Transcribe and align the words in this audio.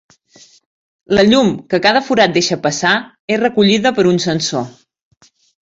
La 1.17 1.25
llum 1.27 1.51
que 1.73 1.81
cada 1.83 2.01
forat 2.09 2.33
deixa 2.39 2.59
passar 2.65 2.95
és 3.37 3.41
recollida 3.45 3.95
per 3.99 4.09
un 4.17 4.21
sensor. 4.29 4.69